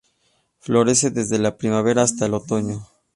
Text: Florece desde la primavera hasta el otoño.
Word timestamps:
Florece 0.57 1.11
desde 1.11 1.37
la 1.37 1.57
primavera 1.59 2.01
hasta 2.01 2.25
el 2.25 2.33
otoño. 2.33 2.87